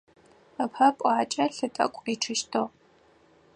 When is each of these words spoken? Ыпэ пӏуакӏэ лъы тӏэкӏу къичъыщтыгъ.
Ыпэ 0.63 0.87
пӏуакӏэ 0.97 1.45
лъы 1.55 1.67
тӏэкӏу 1.73 2.01
къичъыщтыгъ. 2.03 2.71